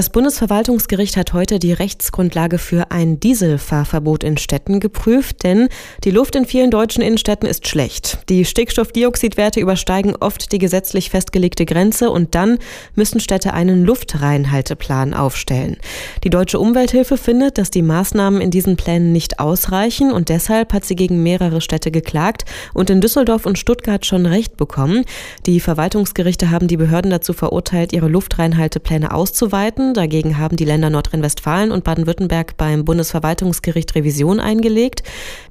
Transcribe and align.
Das 0.00 0.08
Bundesverwaltungsgericht 0.08 1.18
hat 1.18 1.34
heute 1.34 1.58
die 1.58 1.74
Rechtsgrundlage 1.74 2.56
für 2.56 2.90
ein 2.90 3.20
Dieselfahrverbot 3.20 4.24
in 4.24 4.38
Städten 4.38 4.80
geprüft, 4.80 5.42
denn 5.42 5.68
die 6.04 6.10
Luft 6.10 6.36
in 6.36 6.46
vielen 6.46 6.70
deutschen 6.70 7.02
Innenstädten 7.02 7.46
ist 7.46 7.68
schlecht. 7.68 8.20
Die 8.30 8.46
Stickstoffdioxidwerte 8.46 9.60
übersteigen 9.60 10.16
oft 10.18 10.52
die 10.52 10.58
gesetzlich 10.58 11.10
festgelegte 11.10 11.66
Grenze 11.66 12.08
und 12.10 12.34
dann 12.34 12.56
müssen 12.94 13.20
Städte 13.20 13.52
einen 13.52 13.84
Luftreinhalteplan 13.84 15.12
aufstellen. 15.12 15.76
Die 16.24 16.30
Deutsche 16.30 16.58
Umwelthilfe 16.58 17.18
findet, 17.18 17.58
dass 17.58 17.68
die 17.68 17.82
Maßnahmen 17.82 18.40
in 18.40 18.50
diesen 18.50 18.78
Plänen 18.78 19.12
nicht 19.12 19.38
ausreichen 19.38 20.12
und 20.12 20.30
deshalb 20.30 20.72
hat 20.72 20.86
sie 20.86 20.96
gegen 20.96 21.22
mehrere 21.22 21.60
Städte 21.60 21.90
geklagt 21.90 22.46
und 22.72 22.88
in 22.88 23.02
Düsseldorf 23.02 23.44
und 23.44 23.58
Stuttgart 23.58 24.06
schon 24.06 24.24
Recht 24.24 24.56
bekommen. 24.56 25.04
Die 25.44 25.60
Verwaltungsgerichte 25.60 26.50
haben 26.50 26.68
die 26.68 26.78
Behörden 26.78 27.10
dazu 27.10 27.34
verurteilt, 27.34 27.92
ihre 27.92 28.08
Luftreinhaltepläne 28.08 29.12
auszuweiten 29.12 29.89
Dagegen 29.94 30.38
haben 30.38 30.56
die 30.56 30.64
Länder 30.64 30.90
Nordrhein-Westfalen 30.90 31.72
und 31.72 31.84
Baden-Württemberg 31.84 32.56
beim 32.56 32.84
Bundesverwaltungsgericht 32.84 33.94
Revision 33.94 34.40
eingelegt. 34.40 35.02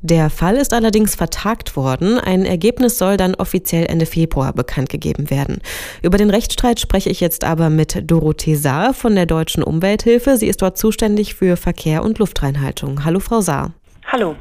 Der 0.02 0.30
Fall 0.30 0.56
ist 0.56 0.74
allerdings 0.74 1.16
vertagt 1.16 1.76
worden. 1.76 2.20
Ein 2.20 2.46
Ergebnis 2.46 2.98
soll 2.98 3.18
dann 3.18 3.36
offiziell 3.36 3.86
Ende 3.86 4.06
Februar 4.06 4.54
bekannt 4.54 4.90
gegeben 4.90 5.30
werden. 5.30 5.60
Über 6.02 6.18
den 6.18 6.30
Rechtsstreit 6.30 6.80
spreche 6.80 7.10
ich 7.10 7.20
jetzt 7.20 7.44
aber 7.44 7.70
mit 7.70 8.10
Dorothee 8.10 8.56
Saar 8.56 8.94
von 8.94 9.16
der 9.16 9.26
Deutschen 9.26 9.64
Umwelthilfe. 9.64 10.38
Sie 10.38 10.48
ist 10.48 10.62
dort 10.62 10.78
zuständig 10.78 11.36
für 11.36 11.58
Verkehr 11.58 12.04
und 12.04 12.20
Luftreinhaltung. 12.20 13.06
Hallo, 13.06 13.20
Frau 13.20 13.42
Saar. 13.42 13.74
Hallo. 14.06 14.36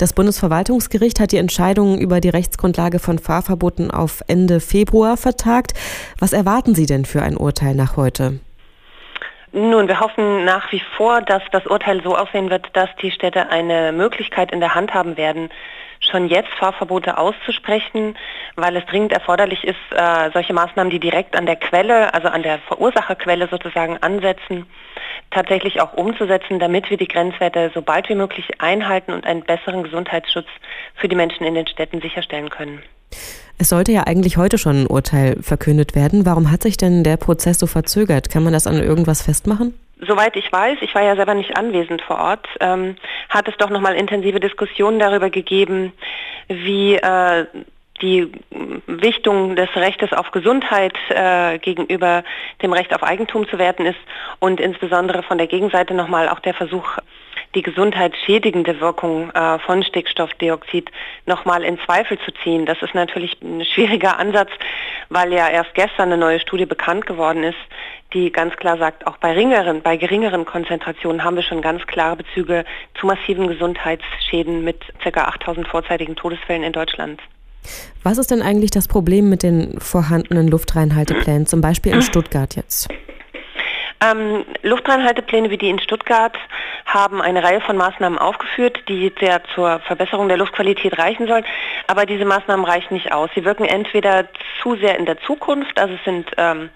Das 0.00 0.14
Bundesverwaltungsgericht 0.14 1.20
hat 1.20 1.30
die 1.30 1.36
Entscheidung 1.36 1.98
über 1.98 2.22
die 2.22 2.30
Rechtsgrundlage 2.30 2.98
von 2.98 3.18
Fahrverboten 3.18 3.90
auf 3.90 4.22
Ende 4.28 4.60
Februar 4.60 5.18
vertagt. 5.18 5.74
Was 6.18 6.32
erwarten 6.32 6.74
Sie 6.74 6.86
denn 6.86 7.04
für 7.04 7.20
ein 7.20 7.36
Urteil 7.36 7.74
nach 7.74 7.98
heute? 7.98 8.40
Nun, 9.52 9.88
wir 9.88 9.98
hoffen 9.98 10.44
nach 10.44 10.70
wie 10.70 10.82
vor, 10.96 11.22
dass 11.22 11.42
das 11.50 11.66
Urteil 11.66 12.02
so 12.04 12.16
aussehen 12.16 12.50
wird, 12.50 12.68
dass 12.74 12.88
die 13.02 13.10
Städte 13.10 13.50
eine 13.50 13.90
Möglichkeit 13.90 14.52
in 14.52 14.60
der 14.60 14.76
Hand 14.76 14.94
haben 14.94 15.16
werden, 15.16 15.50
schon 15.98 16.28
jetzt 16.28 16.50
Fahrverbote 16.50 17.18
auszusprechen, 17.18 18.16
weil 18.54 18.76
es 18.76 18.86
dringend 18.86 19.12
erforderlich 19.12 19.64
ist, 19.64 19.76
äh, 19.90 20.30
solche 20.32 20.52
Maßnahmen, 20.52 20.90
die 20.90 21.00
direkt 21.00 21.36
an 21.36 21.46
der 21.46 21.56
Quelle, 21.56 22.14
also 22.14 22.28
an 22.28 22.44
der 22.44 22.60
Verursacherquelle 22.60 23.48
sozusagen 23.48 23.98
ansetzen, 23.98 24.66
tatsächlich 25.32 25.80
auch 25.80 25.94
umzusetzen, 25.94 26.60
damit 26.60 26.88
wir 26.88 26.96
die 26.96 27.08
Grenzwerte 27.08 27.72
so 27.74 27.82
bald 27.82 28.08
wie 28.08 28.14
möglich 28.14 28.60
einhalten 28.60 29.12
und 29.12 29.26
einen 29.26 29.42
besseren 29.42 29.82
Gesundheitsschutz 29.82 30.46
für 30.94 31.08
die 31.08 31.16
Menschen 31.16 31.44
in 31.44 31.54
den 31.54 31.66
Städten 31.66 32.00
sicherstellen 32.00 32.50
können. 32.50 32.82
Es 33.60 33.68
sollte 33.68 33.92
ja 33.92 34.04
eigentlich 34.04 34.38
heute 34.38 34.56
schon 34.56 34.84
ein 34.84 34.86
Urteil 34.86 35.36
verkündet 35.42 35.94
werden. 35.94 36.24
Warum 36.24 36.50
hat 36.50 36.62
sich 36.62 36.78
denn 36.78 37.04
der 37.04 37.18
Prozess 37.18 37.58
so 37.58 37.66
verzögert? 37.66 38.30
Kann 38.30 38.42
man 38.42 38.54
das 38.54 38.66
an 38.66 38.82
irgendwas 38.82 39.20
festmachen? 39.20 39.78
Soweit 40.00 40.34
ich 40.36 40.50
weiß, 40.50 40.78
ich 40.80 40.94
war 40.94 41.02
ja 41.02 41.14
selber 41.14 41.34
nicht 41.34 41.58
anwesend 41.58 42.00
vor 42.00 42.18
Ort, 42.18 42.48
ähm, 42.60 42.96
hat 43.28 43.48
es 43.48 43.56
doch 43.58 43.68
nochmal 43.68 43.96
intensive 43.96 44.40
Diskussionen 44.40 44.98
darüber 44.98 45.28
gegeben, 45.28 45.92
wie 46.48 46.94
äh, 46.94 47.44
die 48.00 48.32
Wichtung 48.86 49.56
des 49.56 49.68
Rechtes 49.76 50.14
auf 50.14 50.30
Gesundheit 50.30 50.96
äh, 51.10 51.58
gegenüber 51.58 52.24
dem 52.62 52.72
Recht 52.72 52.94
auf 52.94 53.02
Eigentum 53.02 53.46
zu 53.46 53.58
werten 53.58 53.84
ist 53.84 54.00
und 54.38 54.58
insbesondere 54.58 55.22
von 55.22 55.36
der 55.36 55.48
Gegenseite 55.48 55.92
nochmal 55.92 56.30
auch 56.30 56.40
der 56.40 56.54
Versuch 56.54 56.96
die 57.54 57.62
gesundheitsschädigende 57.62 58.80
Wirkung 58.80 59.30
äh, 59.30 59.58
von 59.60 59.82
Stickstoffdioxid 59.82 60.90
nochmal 61.26 61.64
in 61.64 61.78
Zweifel 61.84 62.18
zu 62.20 62.32
ziehen. 62.42 62.66
Das 62.66 62.80
ist 62.82 62.94
natürlich 62.94 63.40
ein 63.42 63.64
schwieriger 63.64 64.18
Ansatz, 64.18 64.50
weil 65.08 65.32
ja 65.32 65.48
erst 65.48 65.74
gestern 65.74 66.12
eine 66.12 66.16
neue 66.16 66.40
Studie 66.40 66.66
bekannt 66.66 67.06
geworden 67.06 67.42
ist, 67.42 67.58
die 68.12 68.30
ganz 68.30 68.56
klar 68.56 68.78
sagt, 68.78 69.06
auch 69.06 69.16
bei 69.18 69.34
geringeren, 69.34 69.82
bei 69.82 69.96
geringeren 69.96 70.44
Konzentrationen 70.44 71.24
haben 71.24 71.36
wir 71.36 71.42
schon 71.42 71.62
ganz 71.62 71.86
klare 71.86 72.16
Bezüge 72.16 72.64
zu 72.98 73.06
massiven 73.06 73.48
Gesundheitsschäden 73.48 74.64
mit 74.64 74.80
ca. 75.02 75.24
8000 75.24 75.66
vorzeitigen 75.66 76.16
Todesfällen 76.16 76.62
in 76.62 76.72
Deutschland. 76.72 77.20
Was 78.02 78.18
ist 78.18 78.30
denn 78.30 78.42
eigentlich 78.42 78.70
das 78.70 78.88
Problem 78.88 79.28
mit 79.28 79.42
den 79.42 79.78
vorhandenen 79.80 80.48
Luftreinhalteplänen, 80.48 81.46
zum 81.46 81.60
Beispiel 81.60 81.92
in 81.92 82.02
Stuttgart 82.02 82.56
jetzt? 82.56 82.88
Ähm, 84.02 84.44
Luftreinhaltepläne 84.62 85.50
wie 85.50 85.58
die 85.58 85.68
in 85.68 85.78
Stuttgart 85.78 86.36
haben 86.86 87.20
eine 87.20 87.42
Reihe 87.42 87.60
von 87.60 87.76
Maßnahmen 87.76 88.18
aufgeführt, 88.18 88.82
die 88.88 89.12
sehr 89.20 89.42
zur 89.54 89.80
Verbesserung 89.80 90.28
der 90.28 90.38
Luftqualität 90.38 90.98
reichen 90.98 91.26
sollen. 91.26 91.44
Aber 91.86 92.06
diese 92.06 92.24
Maßnahmen 92.24 92.64
reichen 92.64 92.94
nicht 92.94 93.12
aus. 93.12 93.28
Sie 93.34 93.44
wirken 93.44 93.64
entweder 93.64 94.26
zu 94.62 94.76
sehr 94.76 94.98
in 94.98 95.04
der 95.04 95.20
Zukunft, 95.20 95.78
also 95.78 95.94
es 95.94 96.04
sind 96.04 96.30
ähm, 96.38 96.70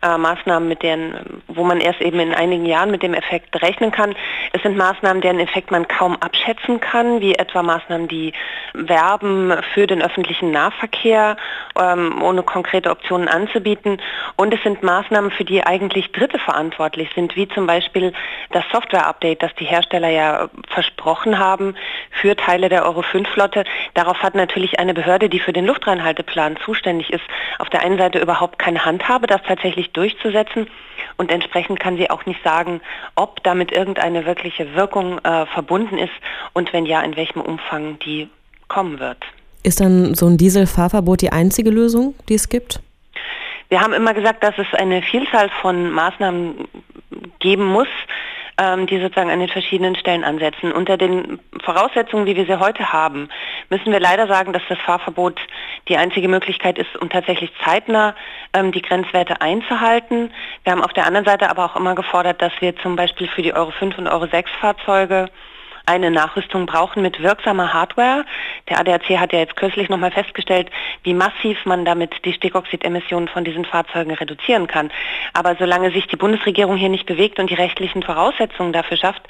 äh, 0.00 0.16
Maßnahmen, 0.16 0.68
mit 0.68 0.82
denen, 0.82 1.42
wo 1.48 1.64
man 1.64 1.80
erst 1.80 2.00
eben 2.00 2.20
in 2.20 2.32
einigen 2.32 2.66
Jahren 2.66 2.90
mit 2.90 3.02
dem 3.02 3.14
Effekt 3.14 3.60
rechnen 3.62 3.90
kann. 3.90 4.14
Es 4.52 4.62
sind 4.62 4.76
Maßnahmen, 4.76 5.22
deren 5.22 5.40
Effekt 5.40 5.70
man 5.72 5.88
kaum 5.88 6.16
abschätzen 6.20 6.80
kann, 6.80 7.20
wie 7.20 7.34
etwa 7.34 7.64
Maßnahmen, 7.64 8.06
die 8.06 8.32
werben 8.74 9.52
für 9.74 9.86
den 9.86 10.02
öffentlichen 10.02 10.50
Nahverkehr, 10.50 11.36
ähm, 11.78 12.22
ohne 12.22 12.42
konkrete 12.42 12.90
Optionen 12.90 13.28
anzubieten. 13.28 14.00
Und 14.36 14.54
es 14.54 14.62
sind 14.62 14.82
Maßnahmen, 14.82 15.30
für 15.30 15.44
die 15.44 15.64
eigentlich 15.64 16.12
Dritte 16.12 16.38
verantwortlich 16.38 17.10
sind, 17.14 17.36
wie 17.36 17.48
zum 17.48 17.66
Beispiel 17.66 18.12
das 18.50 18.64
Software-Update, 18.72 19.42
das 19.42 19.54
die 19.56 19.64
Hersteller 19.64 20.08
ja 20.08 20.48
versprochen 20.68 21.38
haben 21.38 21.74
für 22.10 22.36
Teile 22.36 22.68
der 22.68 22.84
Euro 22.84 23.00
5-Flotte. 23.00 23.64
Darauf 23.94 24.22
hat 24.22 24.34
natürlich 24.34 24.78
eine 24.78 24.94
Behörde, 24.94 25.28
die 25.28 25.40
für 25.40 25.52
den 25.52 25.66
Luftreinhalteplan 25.66 26.56
zuständig 26.64 27.12
ist, 27.12 27.24
auf 27.58 27.68
der 27.70 27.82
einen 27.82 27.98
Seite 27.98 28.18
überhaupt 28.18 28.58
keine 28.58 28.84
Handhabe, 28.84 29.26
das 29.26 29.42
tatsächlich 29.42 29.92
durchzusetzen. 29.92 30.68
Und 31.16 31.30
entsprechend 31.30 31.80
kann 31.80 31.96
sie 31.96 32.10
auch 32.10 32.26
nicht 32.26 32.42
sagen, 32.42 32.80
ob 33.14 33.42
damit 33.42 33.72
irgendeine 33.72 34.26
wirkliche 34.26 34.74
Wirkung 34.74 35.18
äh, 35.24 35.46
verbunden 35.46 35.98
ist 35.98 36.12
und 36.52 36.72
wenn 36.72 36.86
ja, 36.86 37.00
in 37.00 37.16
welchem 37.16 37.40
Umfang 37.40 37.98
die 38.00 38.28
kommen 38.68 38.98
wird. 38.98 39.18
Ist 39.62 39.80
dann 39.80 40.14
so 40.14 40.26
ein 40.26 40.36
Dieselfahrverbot 40.36 41.20
die 41.20 41.32
einzige 41.32 41.70
Lösung, 41.70 42.14
die 42.28 42.34
es 42.34 42.48
gibt? 42.48 42.80
Wir 43.68 43.80
haben 43.80 43.92
immer 43.92 44.14
gesagt, 44.14 44.42
dass 44.42 44.56
es 44.56 44.72
eine 44.72 45.02
Vielzahl 45.02 45.50
von 45.60 45.90
Maßnahmen 45.90 46.68
geben 47.38 47.64
muss, 47.64 47.88
ähm, 48.58 48.86
die 48.86 48.98
sozusagen 48.98 49.30
an 49.30 49.40
den 49.40 49.48
verschiedenen 49.48 49.94
Stellen 49.94 50.24
ansetzen. 50.24 50.72
Unter 50.72 50.96
den 50.96 51.38
Voraussetzungen, 51.62 52.26
wie 52.26 52.36
wir 52.36 52.46
sie 52.46 52.58
heute 52.58 52.92
haben, 52.92 53.28
müssen 53.68 53.92
wir 53.92 54.00
leider 54.00 54.26
sagen, 54.26 54.52
dass 54.52 54.62
das 54.68 54.78
Fahrverbot 54.78 55.38
die 55.88 55.96
einzige 55.96 56.28
Möglichkeit 56.28 56.78
ist, 56.78 56.96
um 56.96 57.08
tatsächlich 57.08 57.52
zeitnah 57.64 58.14
ähm, 58.54 58.72
die 58.72 58.82
Grenzwerte 58.82 59.40
einzuhalten. 59.40 60.30
Wir 60.64 60.72
haben 60.72 60.82
auf 60.82 60.92
der 60.92 61.06
anderen 61.06 61.26
Seite 61.26 61.50
aber 61.50 61.64
auch 61.66 61.76
immer 61.76 61.94
gefordert, 61.94 62.40
dass 62.40 62.52
wir 62.60 62.76
zum 62.78 62.96
Beispiel 62.96 63.28
für 63.28 63.42
die 63.42 63.54
Euro 63.54 63.70
5 63.70 63.98
und 63.98 64.08
Euro 64.08 64.26
6 64.26 64.50
Fahrzeuge 64.60 65.28
eine 65.88 66.10
Nachrüstung 66.10 66.66
brauchen 66.66 67.02
mit 67.02 67.22
wirksamer 67.22 67.72
Hardware. 67.72 68.24
Der 68.68 68.78
ADAC 68.80 69.18
hat 69.18 69.32
ja 69.32 69.38
jetzt 69.38 69.56
kürzlich 69.56 69.88
nochmal 69.88 70.10
festgestellt, 70.10 70.70
wie 71.02 71.14
massiv 71.14 71.64
man 71.64 71.84
damit 71.84 72.12
die 72.24 72.32
Stickoxidemissionen 72.32 73.28
von 73.28 73.44
diesen 73.44 73.64
Fahrzeugen 73.64 74.12
reduzieren 74.12 74.66
kann. 74.66 74.90
Aber 75.32 75.56
solange 75.58 75.90
sich 75.90 76.06
die 76.06 76.16
Bundesregierung 76.16 76.76
hier 76.76 76.88
nicht 76.88 77.06
bewegt 77.06 77.38
und 77.38 77.50
die 77.50 77.54
rechtlichen 77.54 78.02
Voraussetzungen 78.02 78.72
dafür 78.72 78.96
schafft, 78.96 79.22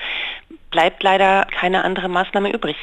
bleibt 0.70 1.02
leider 1.02 1.46
keine 1.46 1.84
andere 1.84 2.08
Maßnahme 2.08 2.52
übrig. 2.52 2.76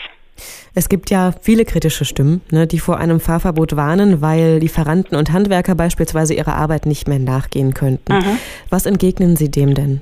Es 0.74 0.90
gibt 0.90 1.10
ja 1.10 1.34
viele 1.42 1.64
kritische 1.64 2.04
Stimmen, 2.04 2.42
ne, 2.52 2.68
die 2.68 2.80
vor 2.80 2.98
einem 2.98 3.20
Fahrverbot 3.20 3.76
warnen, 3.78 4.22
weil 4.22 4.58
Lieferanten 4.58 5.18
und 5.18 5.32
Handwerker 5.32 5.76
beispielsweise 5.76 6.34
ihrer 6.34 6.56
Arbeit 6.56 6.86
nicht 6.86 7.08
mehr 7.08 7.20
nachgehen 7.20 7.74
könnten. 7.74 8.14
Mhm. 8.14 8.40
Was 8.70 8.86
entgegnen 8.86 9.38
Sie 9.38 9.50
dem 9.50 9.74
denn? 9.74 10.02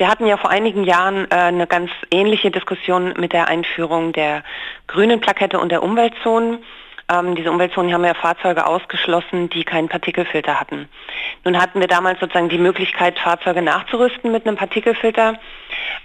Wir 0.00 0.08
hatten 0.08 0.24
ja 0.24 0.38
vor 0.38 0.48
einigen 0.48 0.84
Jahren 0.84 1.30
äh, 1.30 1.34
eine 1.34 1.66
ganz 1.66 1.90
ähnliche 2.10 2.50
Diskussion 2.50 3.12
mit 3.18 3.34
der 3.34 3.48
Einführung 3.48 4.14
der 4.14 4.42
grünen 4.86 5.20
Plakette 5.20 5.60
und 5.60 5.70
der 5.70 5.82
Umweltzonen. 5.82 6.64
Ähm, 7.12 7.34
diese 7.34 7.50
Umweltzonen 7.50 7.92
haben 7.92 8.06
ja 8.06 8.14
Fahrzeuge 8.14 8.66
ausgeschlossen, 8.66 9.50
die 9.50 9.62
keinen 9.62 9.90
Partikelfilter 9.90 10.58
hatten. 10.58 10.88
Nun 11.44 11.60
hatten 11.60 11.80
wir 11.80 11.86
damals 11.86 12.18
sozusagen 12.18 12.48
die 12.48 12.56
Möglichkeit, 12.56 13.18
Fahrzeuge 13.18 13.60
nachzurüsten 13.60 14.32
mit 14.32 14.46
einem 14.46 14.56
Partikelfilter. 14.56 15.38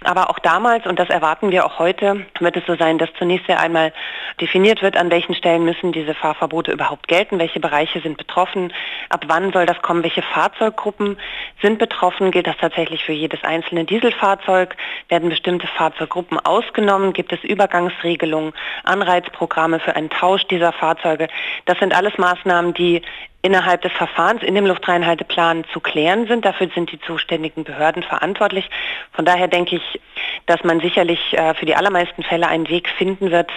Aber 0.04 0.30
auch 0.30 0.38
damals, 0.38 0.86
und 0.86 0.98
das 0.98 1.08
erwarten 1.08 1.50
wir 1.50 1.64
auch 1.64 1.78
heute, 1.78 2.26
wird 2.38 2.56
es 2.56 2.66
so 2.66 2.76
sein, 2.76 2.98
dass 2.98 3.08
zunächst 3.18 3.48
einmal 3.50 3.92
definiert 4.40 4.82
wird, 4.82 4.96
an 4.96 5.10
welchen 5.10 5.34
Stellen 5.34 5.64
müssen 5.64 5.92
diese 5.92 6.14
Fahrverbote 6.14 6.72
überhaupt 6.72 7.08
gelten, 7.08 7.38
welche 7.38 7.60
Bereiche 7.60 8.00
sind 8.00 8.16
betroffen, 8.18 8.72
ab 9.08 9.24
wann 9.28 9.52
soll 9.52 9.66
das 9.66 9.80
kommen, 9.82 10.02
welche 10.02 10.22
Fahrzeuggruppen 10.22 11.18
sind 11.62 11.78
betroffen, 11.78 12.30
gilt 12.30 12.46
das 12.46 12.56
tatsächlich 12.58 13.04
für 13.04 13.12
jedes 13.12 13.42
einzelne 13.44 13.84
Dieselfahrzeug, 13.84 14.76
werden 15.08 15.28
bestimmte 15.28 15.66
Fahrzeuggruppen 15.66 16.38
ausgenommen, 16.38 17.12
gibt 17.12 17.32
es 17.32 17.42
Übergangsregelungen, 17.42 18.52
Anreizprogramme 18.84 19.80
für 19.80 19.96
einen 19.96 20.10
Tausch 20.10 20.44
dieser 20.44 20.72
Fahrzeuge. 20.72 21.28
Das 21.64 21.78
sind 21.78 21.94
alles 21.94 22.18
Maßnahmen, 22.18 22.74
die 22.74 23.02
innerhalb 23.42 23.82
des 23.82 23.92
Verfahrens 23.92 24.42
in 24.42 24.54
dem 24.54 24.66
Luftreinhalteplan 24.66 25.64
zu 25.72 25.80
klären 25.80 26.26
sind. 26.26 26.44
Dafür 26.44 26.68
sind 26.74 26.90
die 26.90 27.00
zuständigen 27.00 27.64
Behörden 27.64 28.02
verantwortlich. 28.02 28.68
Von 29.12 29.24
daher 29.24 29.48
denke 29.48 29.76
ich, 29.76 30.00
dass 30.46 30.62
man 30.64 30.80
sicherlich 30.80 31.20
äh, 31.32 31.54
für 31.54 31.66
die 31.66 31.76
allermeisten 31.76 32.22
Fälle 32.22 32.48
einen 32.48 32.68
Weg 32.68 32.88
finden 32.88 33.30
wird, 33.30 33.50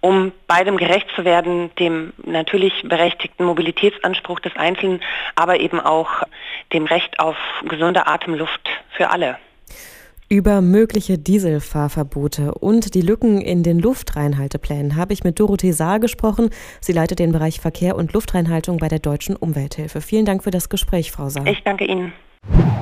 um 0.00 0.32
beidem 0.46 0.76
gerecht 0.76 1.08
zu 1.14 1.24
werden, 1.24 1.74
dem 1.76 2.12
natürlich 2.24 2.82
berechtigten 2.84 3.44
Mobilitätsanspruch 3.44 4.40
des 4.40 4.56
Einzelnen, 4.56 5.00
aber 5.34 5.60
eben 5.60 5.80
auch 5.80 6.22
dem 6.72 6.84
Recht 6.86 7.20
auf 7.20 7.36
gesunde 7.64 8.06
Atemluft 8.06 8.68
für 8.96 9.10
alle. 9.10 9.38
Über 10.28 10.62
mögliche 10.62 11.18
Dieselfahrverbote 11.18 12.54
und 12.54 12.94
die 12.94 13.02
Lücken 13.02 13.42
in 13.42 13.62
den 13.62 13.78
Luftreinhalteplänen 13.78 14.96
habe 14.96 15.12
ich 15.12 15.22
mit 15.22 15.38
Dorothee 15.38 15.72
Saar 15.72 16.00
gesprochen. 16.00 16.48
Sie 16.80 16.92
leitet 16.92 17.18
den 17.18 17.32
Bereich 17.32 17.60
Verkehr 17.60 17.94
und 17.94 18.14
Luftreinhaltung 18.14 18.78
bei 18.78 18.88
der 18.88 19.00
Deutschen 19.00 19.36
Umwelthilfe. 19.36 20.00
Vielen 20.00 20.24
Dank 20.24 20.42
für 20.42 20.50
das 20.50 20.70
Gespräch, 20.70 21.12
Frau 21.12 21.28
Saar. 21.28 21.46
Ich 21.46 21.62
danke 21.62 21.84
Ihnen. 21.84 22.12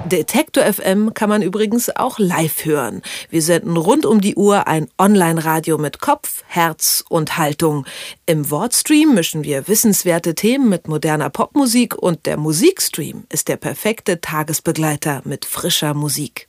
Detektor 0.07 0.65
FM 0.65 1.15
kann 1.15 1.29
man 1.29 1.43
übrigens 1.43 1.95
auch 1.95 2.19
live 2.19 2.65
hören. 2.65 3.03
Wir 3.31 3.43
senden 3.43 3.77
rund 3.77 4.07
um 4.07 4.21
die 4.21 4.35
Uhr 4.35 4.67
ein 4.67 4.89
Online-Radio 4.99 5.79
mit 5.79 6.01
Kopf, 6.01 6.45
Herz 6.47 7.05
und 7.09 7.39
Haltung. 7.39 7.87
Im 8.27 8.51
Wortstream 8.51 9.15
mischen 9.15 9.43
wir 9.45 9.69
wissenswerte 9.69 10.35
Themen 10.35 10.69
mit 10.69 10.87
moderner 10.87 11.31
Popmusik 11.31 11.97
und 11.97 12.27
der 12.27 12.37
Musikstream 12.37 13.25
ist 13.31 13.49
der 13.49 13.57
perfekte 13.57 14.21
Tagesbegleiter 14.21 15.23
mit 15.25 15.45
frischer 15.45 15.95
Musik. 15.95 16.49